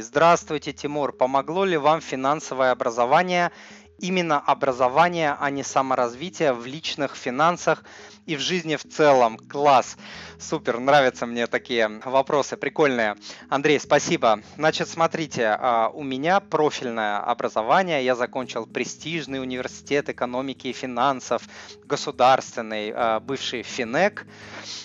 Здравствуйте, 0.00 0.72
Тимур. 0.72 1.12
Помогло 1.12 1.64
ли 1.64 1.76
вам 1.76 2.00
финансовое 2.00 2.70
образование 2.70 3.52
именно 4.00 4.38
образование, 4.38 5.36
а 5.38 5.50
не 5.50 5.62
саморазвитие 5.62 6.52
в 6.52 6.66
личных 6.66 7.16
финансах 7.16 7.84
и 8.26 8.36
в 8.36 8.40
жизни 8.40 8.76
в 8.76 8.84
целом. 8.84 9.38
Класс. 9.38 9.96
Супер, 10.38 10.78
нравятся 10.78 11.26
мне 11.26 11.46
такие 11.46 12.00
вопросы, 12.04 12.56
прикольные. 12.56 13.16
Андрей, 13.48 13.78
спасибо. 13.78 14.40
Значит, 14.56 14.88
смотрите, 14.88 15.56
а, 15.58 15.90
у 15.92 16.02
меня 16.02 16.40
профильное 16.40 17.18
образование. 17.18 18.04
Я 18.04 18.14
закончил 18.14 18.66
престижный 18.66 19.40
университет 19.40 20.08
экономики 20.08 20.68
и 20.68 20.72
финансов, 20.72 21.42
государственный, 21.84 22.92
а, 22.94 23.20
бывший 23.20 23.62
Финек, 23.62 24.26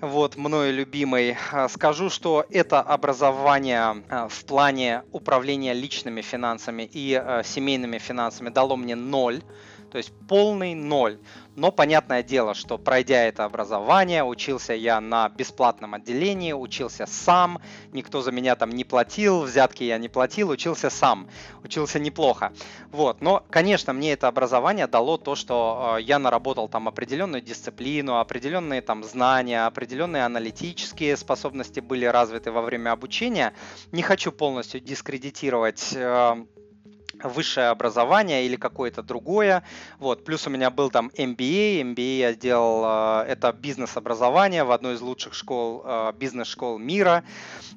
вот, 0.00 0.36
мною 0.36 0.74
любимый. 0.74 1.36
А, 1.52 1.68
скажу, 1.68 2.10
что 2.10 2.44
это 2.50 2.80
образование 2.80 4.02
в 4.28 4.44
плане 4.44 5.04
управления 5.12 5.72
личными 5.72 6.20
финансами 6.20 6.88
и 6.92 7.22
семейными 7.44 7.98
финансами 7.98 8.50
дало 8.50 8.76
мне 8.76 8.96
ноль, 8.98 9.42
то 9.90 9.98
есть 9.98 10.12
полный 10.28 10.74
ноль. 10.74 11.18
Но 11.56 11.72
понятное 11.72 12.22
дело, 12.22 12.54
что 12.54 12.78
пройдя 12.78 13.24
это 13.24 13.44
образование, 13.44 14.22
учился 14.22 14.74
я 14.74 15.00
на 15.00 15.28
бесплатном 15.28 15.94
отделении, 15.94 16.52
учился 16.52 17.04
сам, 17.06 17.60
никто 17.92 18.22
за 18.22 18.30
меня 18.30 18.54
там 18.54 18.70
не 18.70 18.84
платил, 18.84 19.42
взятки 19.42 19.82
я 19.82 19.98
не 19.98 20.08
платил, 20.08 20.50
учился 20.50 20.88
сам, 20.88 21.28
учился 21.64 21.98
неплохо. 21.98 22.52
Вот, 22.92 23.20
но, 23.20 23.44
конечно, 23.50 23.92
мне 23.92 24.12
это 24.12 24.28
образование 24.28 24.86
дало 24.86 25.16
то, 25.16 25.34
что 25.34 25.96
э, 25.98 26.02
я 26.02 26.20
наработал 26.20 26.68
там 26.68 26.86
определенную 26.86 27.42
дисциплину, 27.42 28.18
определенные 28.20 28.80
там 28.80 29.02
знания, 29.02 29.66
определенные 29.66 30.24
аналитические 30.24 31.16
способности 31.16 31.80
были 31.80 32.04
развиты 32.04 32.52
во 32.52 32.62
время 32.62 32.92
обучения. 32.92 33.52
Не 33.90 34.02
хочу 34.02 34.30
полностью 34.30 34.78
дискредитировать 34.78 35.92
э, 35.92 36.36
высшее 37.24 37.68
образование 37.68 38.46
или 38.46 38.56
какое-то 38.56 39.02
другое. 39.02 39.62
Вот. 39.98 40.24
Плюс 40.24 40.46
у 40.46 40.50
меня 40.50 40.70
был 40.70 40.90
там 40.90 41.10
MBA. 41.16 41.82
MBA 41.82 42.18
я 42.18 42.32
сделал, 42.32 43.22
э, 43.22 43.26
это 43.28 43.52
бизнес-образование 43.52 44.64
в 44.64 44.70
одной 44.70 44.94
из 44.94 45.00
лучших 45.00 45.34
школ, 45.34 45.82
э, 45.84 46.12
бизнес-школ 46.18 46.78
мира. 46.78 47.24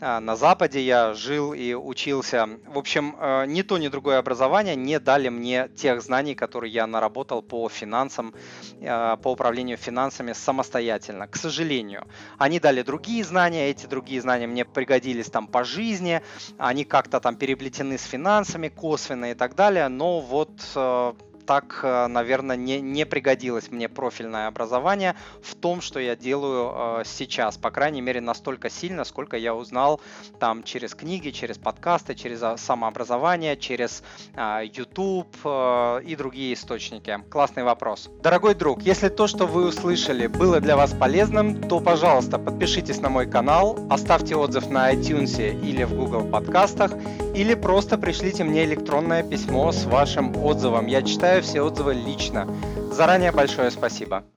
Э, 0.00 0.18
на 0.18 0.36
Западе 0.36 0.80
я 0.80 1.14
жил 1.14 1.52
и 1.52 1.74
учился. 1.74 2.48
В 2.66 2.78
общем, 2.78 3.16
ни 3.46 3.62
то, 3.62 3.78
ни 3.78 3.88
другое 3.88 4.18
образование 4.18 4.76
не 4.76 4.98
дали 4.98 5.28
мне 5.28 5.68
тех 5.76 6.02
знаний, 6.02 6.34
которые 6.34 6.72
я 6.72 6.86
наработал 6.86 7.42
по 7.42 7.68
финансам, 7.68 8.34
по 8.80 9.32
управлению 9.32 9.76
финансами 9.76 10.32
самостоятельно, 10.32 11.26
к 11.26 11.36
сожалению. 11.36 12.06
Они 12.38 12.60
дали 12.60 12.82
другие 12.82 13.24
знания, 13.24 13.70
эти 13.70 13.86
другие 13.86 14.20
знания 14.20 14.46
мне 14.46 14.64
пригодились 14.64 15.26
там 15.26 15.46
по 15.46 15.64
жизни, 15.64 16.22
они 16.58 16.84
как-то 16.84 17.20
там 17.20 17.36
переплетены 17.36 17.98
с 17.98 18.04
финансами 18.04 18.68
косвенно, 18.68 19.27
и 19.32 19.34
так 19.34 19.54
далее, 19.54 19.88
но 19.88 20.20
вот 20.20 20.50
э, 20.74 21.12
так, 21.48 21.80
э, 21.82 22.06
наверное, 22.08 22.56
не, 22.56 22.78
не 22.78 23.06
пригодилось 23.06 23.70
мне 23.70 23.88
профильное 23.88 24.48
образование 24.48 25.16
в 25.42 25.54
том, 25.54 25.80
что 25.80 25.98
я 25.98 26.14
делаю 26.14 27.00
э, 27.00 27.02
сейчас, 27.06 27.56
по 27.56 27.70
крайней 27.70 28.02
мере, 28.02 28.20
настолько 28.20 28.68
сильно, 28.68 29.04
сколько 29.04 29.38
я 29.38 29.54
узнал 29.54 29.98
там 30.38 30.62
через 30.62 30.94
книги, 30.94 31.30
через 31.30 31.56
подкасты, 31.56 32.14
через 32.14 32.42
а, 32.42 32.58
самообразование, 32.58 33.56
через 33.56 34.02
э, 34.34 34.64
YouTube 34.74 35.34
э, 35.42 36.02
и 36.04 36.16
другие 36.16 36.52
источники. 36.52 37.18
Классный 37.30 37.62
вопрос. 37.62 38.10
Дорогой 38.22 38.54
друг, 38.54 38.82
если 38.82 39.08
то, 39.08 39.26
что 39.26 39.46
вы 39.46 39.68
услышали, 39.68 40.26
было 40.26 40.60
для 40.60 40.76
вас 40.76 40.92
полезным, 40.92 41.62
то, 41.62 41.80
пожалуйста, 41.80 42.38
подпишитесь 42.38 43.00
на 43.00 43.08
мой 43.08 43.26
канал, 43.26 43.78
оставьте 43.88 44.36
отзыв 44.36 44.68
на 44.68 44.92
iTunes 44.92 45.58
или 45.62 45.84
в 45.84 45.94
Google 45.94 46.24
подкастах, 46.30 46.92
или 47.38 47.54
просто 47.54 47.98
пришлите 47.98 48.42
мне 48.42 48.64
электронное 48.64 49.22
письмо 49.22 49.70
с 49.70 49.84
вашим 49.84 50.36
отзывом. 50.44 50.86
Я 50.86 51.02
читаю 51.02 51.40
все 51.40 51.62
отзывы 51.62 51.94
лично. 51.94 52.48
Заранее 52.90 53.30
большое 53.30 53.70
спасибо. 53.70 54.24